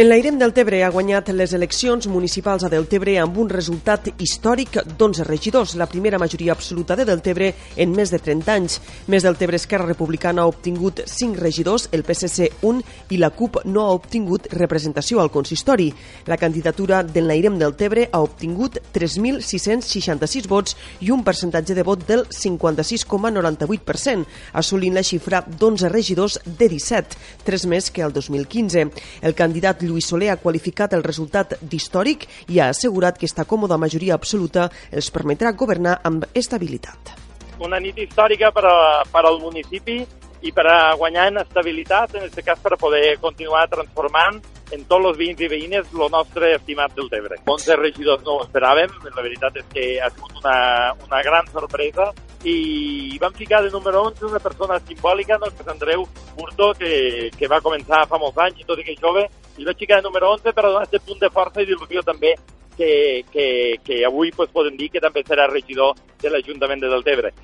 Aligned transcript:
En 0.00 0.06
l'Airem 0.08 0.38
del 0.40 0.54
Tebre 0.56 0.78
ha 0.80 0.88
guanyat 0.88 1.28
les 1.36 1.52
eleccions 1.52 2.06
municipals 2.08 2.64
a 2.64 2.72
Deltebre 2.72 3.20
amb 3.20 3.36
un 3.42 3.50
resultat 3.52 4.06
històric 4.16 4.78
d'11 4.96 5.26
regidors, 5.26 5.74
la 5.76 5.84
primera 5.92 6.16
majoria 6.16 6.54
absoluta 6.54 6.96
de 6.96 7.04
Deltebre 7.04 7.52
en 7.76 7.92
més 7.92 8.08
de 8.08 8.16
30 8.16 8.48
anys. 8.54 8.80
Més 9.12 9.20
Deltebre 9.26 9.60
Esquerra 9.60 9.84
Republicana 9.90 10.40
ha 10.40 10.48
obtingut 10.48 11.04
5 11.04 11.36
regidors, 11.36 11.92
el 11.92 12.00
PSC 12.08 12.64
1 12.64 12.80
i 13.12 13.20
la 13.20 13.28
CUP 13.28 13.60
no 13.66 13.84
ha 13.84 13.92
obtingut 13.98 14.48
representació 14.54 15.20
al 15.20 15.28
consistori. 15.28 15.92
La 16.24 16.40
candidatura 16.40 17.04
de 17.04 17.20
l'Airem 17.20 17.60
del 17.60 17.76
Tebre 17.76 18.08
ha 18.08 18.24
obtingut 18.24 18.80
3.666 18.96 20.48
vots 20.48 20.80
i 21.04 21.12
un 21.12 21.20
percentatge 21.28 21.76
de 21.76 21.84
vot 21.84 22.08
del 22.08 22.24
56,98%, 22.24 24.24
assolint 24.64 24.96
la 24.96 25.04
xifra 25.04 25.44
d'11 25.44 25.92
regidors 25.92 26.40
de 26.46 26.72
17, 26.72 27.20
3 27.44 27.68
més 27.76 27.92
que 27.92 28.08
el 28.08 28.16
2015. 28.16 28.88
El 29.20 29.36
candidat 29.36 29.89
Lluís 29.90 30.06
Soler 30.10 30.30
ha 30.30 30.38
qualificat 30.38 30.94
el 30.94 31.02
resultat 31.06 31.56
d'històric 31.60 32.28
i 32.48 32.60
ha 32.60 32.70
assegurat 32.70 33.18
que 33.18 33.26
esta 33.26 33.44
còmoda 33.44 33.78
majoria 33.80 34.14
absoluta 34.14 34.68
els 34.90 35.10
permetrà 35.10 35.52
governar 35.52 35.98
amb 36.06 36.28
estabilitat. 36.34 37.16
Una 37.60 37.80
nit 37.82 37.98
històrica 37.98 38.54
per, 38.54 38.64
a, 38.64 38.78
per 39.10 39.26
al 39.26 39.40
municipi 39.42 39.98
i 40.40 40.52
per 40.56 40.64
a 40.70 40.94
guanyar 40.96 41.26
en 41.28 41.42
estabilitat, 41.42 42.14
en 42.14 42.24
aquest 42.24 42.46
cas 42.46 42.62
per 42.62 42.78
poder 42.80 43.18
continuar 43.20 43.66
transformant 43.68 44.40
en 44.70 44.84
tots 44.88 45.10
els 45.10 45.18
veïns 45.18 45.42
i 45.42 45.48
veïnes 45.50 45.92
el 45.92 46.10
nostre 46.14 46.54
estimat 46.54 46.94
del 46.96 47.10
Tebre. 47.10 47.40
11 47.50 47.76
regidors 47.80 48.22
no 48.24 48.38
ho 48.38 48.44
esperàvem, 48.46 48.92
la 49.04 49.24
veritat 49.26 49.58
és 49.60 49.66
que 49.74 49.86
ha 50.00 50.10
sigut 50.14 50.38
una, 50.40 50.56
una 51.08 51.22
gran 51.26 51.50
sorpresa 51.52 52.10
i 52.46 53.18
vam 53.20 53.34
ficar 53.36 53.60
de 53.64 53.72
número 53.74 54.06
11 54.08 54.30
una 54.30 54.40
persona 54.40 54.78
simbòlica, 54.86 55.36
no, 55.42 55.50
que 55.50 55.66
és 55.66 55.72
Andreu 55.74 56.06
Burto, 56.38 56.72
que, 56.78 57.30
que 57.36 57.50
va 57.50 57.60
començar 57.60 58.06
fa 58.08 58.20
molts 58.22 58.38
anys 58.46 58.62
i 58.62 58.68
tot 58.68 58.80
i 58.80 58.86
que 58.86 58.94
és 58.96 59.02
jove, 59.02 59.26
i 59.60 59.68
vaig 59.68 59.76
ficar 59.76 60.00
número 60.02 60.32
11 60.38 60.54
per 60.56 60.64
donar 60.64 60.86
aquest 60.86 61.04
punt 61.04 61.20
de 61.20 61.30
força 61.34 61.60
i 61.60 61.68
d'il·lusió 61.68 62.02
també 62.06 62.34
que, 62.76 62.90
que, 63.30 63.46
que 63.84 64.02
avui 64.08 64.32
pues, 64.32 64.48
podem 64.54 64.76
dir 64.80 64.88
que 64.88 65.02
també 65.04 65.22
serà 65.26 65.50
regidor 65.50 65.98
de 66.22 66.32
l'Ajuntament 66.32 66.80
de 66.80 66.88
Deltebre. 66.88 67.34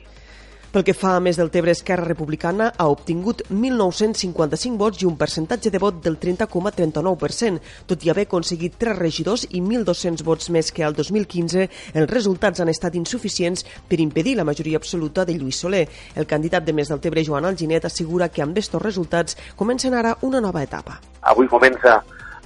Pel 0.77 0.85
que 0.85 0.93
fa 0.93 1.15
a 1.17 1.21
més 1.25 1.39
del 1.41 1.49
Tebre, 1.49 1.73
Esquerra 1.73 2.05
Republicana 2.05 2.67
ha 2.77 2.87
obtingut 2.93 3.43
1.955 3.49 4.77
vots 4.77 5.01
i 5.01 5.07
un 5.09 5.15
percentatge 5.17 5.71
de 5.73 5.81
vot 5.81 6.03
del 6.05 6.19
30,39%. 6.21 7.63
Tot 7.89 8.05
i 8.05 8.13
haver 8.13 8.27
aconseguit 8.27 8.77
3 8.83 8.99
regidors 8.99 9.47
i 9.49 9.63
1.200 9.63 10.27
vots 10.27 10.53
més 10.53 10.69
que 10.77 10.85
al 10.85 10.93
2015, 10.99 11.67
els 11.97 12.13
resultats 12.13 12.61
han 12.61 12.69
estat 12.69 13.01
insuficients 13.01 13.65
per 13.89 14.03
impedir 14.05 14.37
la 14.37 14.45
majoria 14.45 14.77
absoluta 14.77 15.25
de 15.25 15.39
Lluís 15.39 15.65
Soler. 15.65 15.87
El 16.15 16.29
candidat 16.29 16.69
de 16.69 16.77
més 16.77 16.93
del 16.93 17.01
Tebre, 17.01 17.25
Joan 17.25 17.49
Alginet, 17.49 17.89
assegura 17.89 18.29
que 18.29 18.45
amb 18.45 18.61
estos 18.61 18.83
resultats 18.83 19.41
comencen 19.57 19.97
ara 19.97 20.19
una 20.29 20.45
nova 20.45 20.67
etapa. 20.67 21.01
Avui 21.33 21.49
comença 21.51 22.01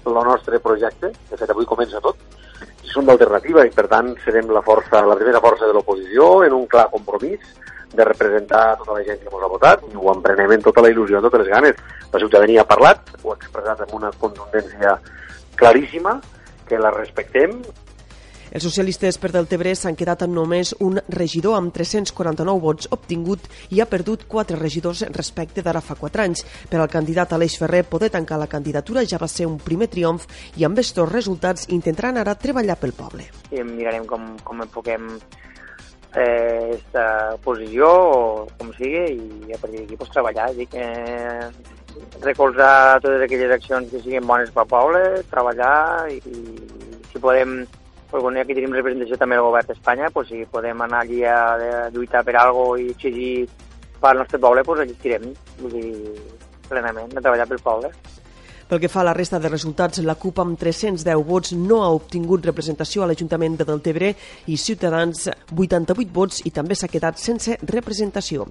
el 0.06 0.14
nostre 0.16 0.60
projecte, 0.64 1.12
de 1.30 1.36
fet 1.36 1.50
avui 1.52 1.68
comença 1.68 2.00
tot, 2.00 2.16
som 2.90 3.06
d'alternativa 3.06 3.64
i 3.66 3.72
per 3.74 3.86
tant 3.90 4.14
serem 4.24 4.50
la 4.50 4.62
força, 4.66 5.02
la 5.06 5.18
primera 5.18 5.42
força 5.42 5.68
de 5.68 5.76
l'oposició 5.76 6.42
en 6.46 6.56
un 6.56 6.66
clar 6.70 6.88
compromís 6.90 7.42
de 7.92 8.06
representar 8.06 8.78
tota 8.78 8.96
la 8.96 9.04
gent 9.06 9.20
que 9.20 9.28
ens 9.30 9.44
ha 9.44 9.50
votat 9.50 9.84
i 9.90 9.96
ho 9.98 10.10
emprenem 10.12 10.56
amb 10.56 10.66
tota 10.66 10.82
la 10.84 10.90
il·lusió, 10.92 11.18
amb 11.18 11.26
totes 11.26 11.44
les 11.44 11.52
ganes. 11.52 11.80
La 12.12 12.20
ciutadania 12.22 12.62
ha 12.62 12.70
parlat, 12.70 13.14
ho 13.22 13.32
ha 13.32 13.38
expressat 13.38 13.82
amb 13.86 13.94
una 13.98 14.12
contundència 14.18 14.96
claríssima, 15.58 16.20
que 16.70 16.78
la 16.78 16.92
respectem 16.94 17.56
els 18.50 18.64
socialistes 18.66 19.18
per 19.22 19.30
Deltebre 19.30 19.76
s'han 19.78 19.94
quedat 19.98 20.24
amb 20.26 20.34
només 20.34 20.72
un 20.82 20.98
regidor 21.14 21.54
amb 21.54 21.70
349 21.74 22.58
vots 22.64 22.88
obtingut 22.90 23.44
i 23.70 23.78
ha 23.80 23.86
perdut 23.86 24.24
quatre 24.30 24.58
regidors 24.58 25.04
respecte 25.14 25.62
d'ara 25.62 25.82
fa 25.84 25.94
quatre 25.94 26.24
anys. 26.24 26.42
Per 26.70 26.80
al 26.80 26.90
candidat 26.90 27.32
Aleix 27.32 27.58
Ferrer 27.60 27.84
poder 27.86 28.10
tancar 28.10 28.40
la 28.42 28.50
candidatura 28.50 29.04
ja 29.06 29.20
va 29.22 29.28
ser 29.30 29.46
un 29.46 29.60
primer 29.62 29.86
triomf 29.92 30.26
i 30.58 30.66
amb 30.66 30.82
estos 30.82 31.12
resultats 31.12 31.68
intentaran 31.70 32.18
ara 32.18 32.34
treballar 32.34 32.78
pel 32.80 32.96
poble. 32.98 33.28
I 33.54 33.62
mirarem 33.62 34.06
com, 34.10 34.32
com 34.42 34.64
enfoquem 34.66 35.06
eh, 36.16 36.74
esta 36.74 37.36
posició 37.44 37.86
o 37.86 38.46
com 38.58 38.72
sigui 38.74 39.04
i 39.46 39.54
a 39.54 39.58
partir 39.62 39.84
d'aquí 39.84 39.98
pues, 40.00 40.10
treballar 40.10 40.50
dic, 40.58 40.74
eh, 40.74 41.50
recolzar 42.22 43.00
totes 43.02 43.26
aquelles 43.26 43.54
accions 43.54 43.90
que 43.90 44.02
siguin 44.02 44.26
bones 44.26 44.50
pel 44.54 44.66
poble 44.70 45.04
treballar 45.30 46.10
i, 46.10 46.18
i 46.18 47.04
si 47.10 47.22
podem 47.22 47.60
bueno, 48.18 48.40
aquí 48.40 48.54
tenim 48.56 48.74
representació 48.74 49.18
també 49.20 49.38
del 49.38 49.46
govern 49.46 49.68
d'Espanya 49.70 50.10
pues, 50.10 50.28
si 50.28 50.44
podem 50.50 50.82
anar 50.82 51.04
allí 51.04 51.22
a, 51.24 51.90
lluitar 51.94 52.24
per 52.26 52.34
cosa 52.34 52.80
i 52.82 52.90
exigir 52.90 53.48
pel 54.00 54.18
nostre 54.18 54.38
poble 54.38 54.64
pues, 54.64 54.80
allí 54.80 54.96
estirem 54.96 55.30
vull 55.60 55.76
dir, 55.76 55.92
plenament 56.68 57.14
a 57.16 57.20
treballar 57.22 57.46
pel 57.46 57.62
poble 57.62 57.92
pel 58.70 58.78
que 58.78 58.88
fa 58.88 59.00
a 59.00 59.08
la 59.08 59.14
resta 59.16 59.40
de 59.42 59.48
resultats, 59.50 59.98
la 60.06 60.14
CUP 60.14 60.38
amb 60.38 60.54
310 60.58 61.24
vots 61.26 61.56
no 61.58 61.80
ha 61.82 61.88
obtingut 61.90 62.46
representació 62.46 63.02
a 63.02 63.08
l'Ajuntament 63.10 63.58
de 63.58 63.66
Deltebre 63.66 64.12
i 64.46 64.60
Ciutadans 64.62 65.26
88 65.50 66.14
vots 66.14 66.44
i 66.46 66.54
també 66.54 66.78
s'ha 66.78 66.92
quedat 66.92 67.18
sense 67.18 67.58
representació. 67.66 68.46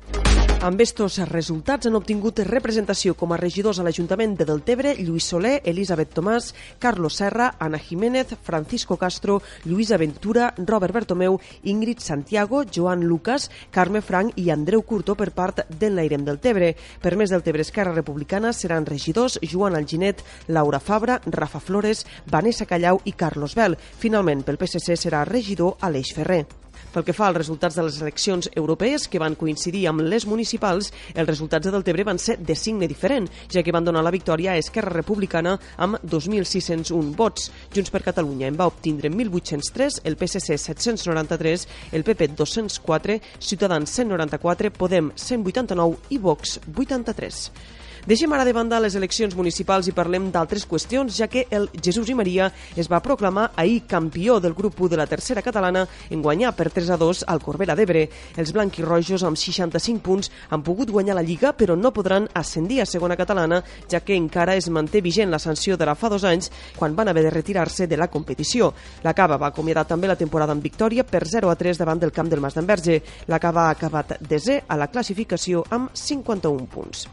Amb 0.59 0.81
estos 0.83 1.15
resultats 1.29 1.87
han 1.87 1.95
obtingut 1.95 2.41
representació 2.43 3.13
com 3.15 3.31
a 3.31 3.37
regidors 3.39 3.77
a 3.79 3.83
l'Ajuntament 3.85 4.33
de 4.35 4.43
Deltebre 4.43 4.91
Lluís 4.97 5.29
Soler, 5.31 5.61
Elisabet 5.71 6.11
Tomàs, 6.11 6.49
Carlos 6.83 7.15
Serra, 7.21 7.53
Ana 7.63 7.79
Jiménez, 7.79 8.33
Francisco 8.43 8.97
Castro, 8.99 9.37
Lluís 9.63 9.93
Aventura, 9.95 10.51
Robert 10.57 10.97
Bertomeu, 10.99 11.39
Ingrid 11.63 12.03
Santiago, 12.03 12.65
Joan 12.65 13.07
Lucas, 13.07 13.49
Carme 13.71 14.01
Frank 14.01 14.35
i 14.35 14.49
Andreu 14.51 14.83
Curto 14.83 15.15
per 15.15 15.31
part 15.31 15.63
d'Enlairem 15.71 16.27
del 16.27 16.43
Tebre. 16.43 16.73
Per 16.99 17.15
més 17.15 17.31
del 17.31 17.47
Tebre 17.47 17.63
Esquerra 17.63 17.95
Republicana 17.95 18.51
seran 18.51 18.85
regidors 18.85 19.39
Joan 19.39 19.79
Alginet, 19.79 20.25
Laura 20.49 20.83
Fabra, 20.83 21.21
Rafa 21.25 21.63
Flores, 21.63 22.03
Vanessa 22.27 22.67
Callau 22.67 22.99
i 23.05 23.15
Carlos 23.15 23.55
Bel. 23.55 23.79
Finalment, 23.79 24.43
pel 24.43 24.59
PSC 24.59 24.99
serà 24.99 25.23
regidor 25.23 25.77
Aleix 25.79 26.11
Ferrer. 26.11 26.43
Pel 26.89 27.05
que 27.05 27.13
fa 27.13 27.27
als 27.29 27.37
resultats 27.37 27.75
de 27.77 27.83
les 27.85 27.99
eleccions 28.01 28.47
europees, 28.57 29.05
que 29.07 29.21
van 29.21 29.35
coincidir 29.37 29.83
amb 29.89 30.01
les 30.01 30.25
municipals, 30.25 30.89
els 31.13 31.29
resultats 31.29 31.67
de 31.67 31.73
Deltebre 31.75 32.05
van 32.07 32.17
ser 32.17 32.39
de 32.41 32.55
signe 32.57 32.89
diferent, 32.89 33.27
ja 33.53 33.61
que 33.61 33.73
van 33.75 33.85
donar 33.85 34.01
la 34.01 34.13
victòria 34.15 34.55
a 34.55 34.61
Esquerra 34.61 34.95
Republicana 34.95 35.53
amb 35.77 36.01
2.601 36.01 37.13
vots. 37.19 37.51
Junts 37.75 37.93
per 37.93 38.01
Catalunya 38.07 38.49
en 38.49 38.57
va 38.57 38.69
obtindre 38.71 39.11
1.803, 39.13 40.01
el 40.09 40.17
PSC 40.17 40.57
793, 40.57 41.67
el 41.93 42.07
PP 42.07 42.31
204, 42.33 43.19
Ciutadans 43.37 43.93
194, 44.01 44.73
Podem 44.73 45.13
189 45.13 46.09
i 46.09 46.17
Vox 46.17 46.57
83. 46.73 47.51
Deixem 48.07 48.31
ara 48.31 48.45
de 48.47 48.53
banda 48.55 48.79
les 48.79 48.95
eleccions 48.95 49.35
municipals 49.35 49.89
i 49.89 49.93
parlem 49.95 50.29
d'altres 50.31 50.63
qüestions, 50.69 51.17
ja 51.19 51.27
que 51.27 51.45
el 51.51 51.67
Jesús 51.83 52.07
i 52.09 52.15
Maria 52.15 52.47
es 52.79 52.87
va 52.87 53.01
proclamar 53.03 53.49
ahir 53.59 53.81
campió 53.87 54.39
del 54.39 54.53
grup 54.55 54.79
1 54.79 54.93
de 54.93 54.97
la 54.97 55.07
tercera 55.07 55.41
catalana 55.43 55.85
en 56.09 56.21
guanyar 56.21 56.53
per 56.55 56.69
3 56.71 56.93
a 56.95 56.97
2 56.97 57.25
al 57.27 57.41
Corbera 57.43 57.75
d'Ebre. 57.75 58.05
Els 58.37 58.53
blanquirrojos 58.55 59.25
amb 59.27 59.37
65 59.37 59.99
punts 60.05 60.31
han 60.49 60.63
pogut 60.63 60.91
guanyar 60.91 61.17
la 61.17 61.25
Lliga, 61.25 61.51
però 61.51 61.75
no 61.75 61.91
podran 61.91 62.29
ascendir 62.33 62.79
a 62.81 62.87
segona 62.87 63.17
catalana, 63.19 63.61
ja 63.91 63.99
que 63.99 64.15
encara 64.15 64.55
es 64.55 64.69
manté 64.69 65.01
vigent 65.01 65.31
la 65.31 65.39
sanció 65.39 65.75
de 65.75 65.85
la 65.85 65.95
fa 65.99 66.09
dos 66.09 66.23
anys, 66.23 66.51
quan 66.77 66.95
van 66.95 67.11
haver 67.11 67.25
de 67.27 67.35
retirar-se 67.35 67.87
de 67.87 67.97
la 67.97 68.07
competició. 68.07 68.73
La 69.03 69.13
Cava 69.13 69.37
va 69.37 69.51
acomiadar 69.51 69.85
també 69.85 70.07
la 70.07 70.15
temporada 70.15 70.55
en 70.55 70.63
victòria 70.63 71.03
per 71.03 71.25
0 71.27 71.51
a 71.51 71.59
3 71.59 71.83
davant 71.83 71.99
del 71.99 72.15
camp 72.15 72.31
del 72.31 72.39
Mas 72.39 72.55
d'Enverge. 72.55 73.01
La 73.27 73.43
Cava 73.43 73.67
ha 73.67 73.75
acabat 73.75 74.21
desè 74.23 74.63
a 74.67 74.79
la 74.79 74.87
classificació 74.87 75.65
amb 75.69 75.91
51 75.93 76.67
punts. 76.71 77.07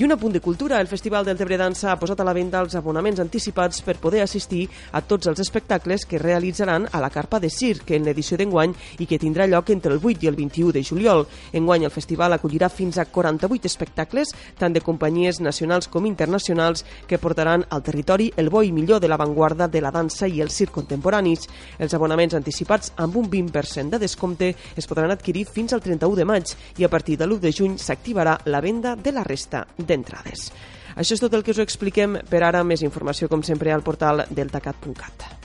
I 0.00 0.04
un 0.04 0.12
apunt 0.12 0.32
de 0.32 0.40
cultura, 0.40 0.80
el 0.80 0.86
Festival 0.88 1.26
del 1.26 1.36
Tebre 1.36 1.58
Dansa 1.60 1.90
ha 1.92 1.98
posat 2.00 2.22
a 2.22 2.24
la 2.24 2.32
venda 2.32 2.62
els 2.64 2.72
abonaments 2.78 3.20
anticipats 3.20 3.82
per 3.84 3.98
poder 4.00 4.22
assistir 4.24 4.62
a 4.96 5.02
tots 5.04 5.28
els 5.28 5.42
espectacles 5.44 6.06
que 6.08 6.16
realitzaran 6.18 6.86
a 6.90 7.02
la 7.04 7.10
Carpa 7.12 7.36
de 7.36 7.50
Circ 7.52 7.90
en 7.92 8.06
l'edició 8.08 8.38
d'enguany 8.40 8.72
i 8.96 9.04
que 9.04 9.18
tindrà 9.20 9.44
lloc 9.44 9.68
entre 9.74 9.92
el 9.92 10.00
8 10.00 10.24
i 10.24 10.30
el 10.30 10.38
21 10.38 10.72
de 10.72 10.82
juliol. 10.82 11.26
Enguany 11.52 11.84
el 11.84 11.92
festival 11.92 12.32
acollirà 12.32 12.70
fins 12.72 12.96
a 12.96 13.04
48 13.04 13.68
espectacles, 13.68 14.32
tant 14.56 14.72
de 14.72 14.80
companyies 14.80 15.42
nacionals 15.44 15.90
com 15.92 16.08
internacionals, 16.08 16.86
que 17.06 17.20
portaran 17.20 17.66
al 17.68 17.84
territori 17.84 18.30
el 18.38 18.48
bo 18.48 18.64
i 18.64 18.72
millor 18.72 19.04
de 19.04 19.12
l'avantguarda 19.12 19.68
de 19.68 19.84
la 19.84 19.92
dansa 19.92 20.24
i 20.24 20.40
el 20.40 20.48
circ 20.48 20.72
contemporanis. 20.78 21.44
Els 21.76 21.92
abonaments 21.92 22.38
anticipats 22.40 22.94
amb 22.96 23.20
un 23.20 23.28
20% 23.28 23.92
de 23.92 24.00
descompte 24.00 24.54
es 24.80 24.88
podran 24.88 25.12
adquirir 25.12 25.44
fins 25.44 25.76
al 25.76 25.84
31 25.84 26.16
de 26.16 26.24
maig 26.32 26.56
i 26.78 26.88
a 26.88 26.92
partir 26.96 27.20
de 27.20 27.28
l'1 27.28 27.44
de 27.44 27.52
juny 27.52 27.76
s'activarà 27.76 28.38
la 28.46 28.64
venda 28.64 28.96
de 28.96 29.12
la 29.12 29.28
resta 29.28 29.66
d'entrades. 29.90 30.48
Això 30.96 31.16
és 31.16 31.22
tot 31.22 31.34
el 31.34 31.44
que 31.46 31.54
us 31.54 31.62
expliquem 31.62 32.18
per 32.30 32.44
ara. 32.46 32.64
Més 32.66 32.86
informació, 32.86 33.28
com 33.30 33.44
sempre, 33.46 33.74
al 33.74 33.86
portal 33.86 34.26
deltacat.cat. 34.30 35.39